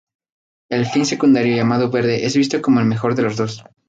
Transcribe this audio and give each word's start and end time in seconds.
El 0.71 0.87
fin 0.87 1.05
secundario 1.05 1.55
llamado 1.55 1.91
'verde' 1.91 2.25
es 2.25 2.35
visto 2.35 2.59
como 2.59 2.79
el 2.79 2.87
mejor 2.87 3.13
de 3.13 3.21
los 3.21 3.37
dos. 3.37 3.63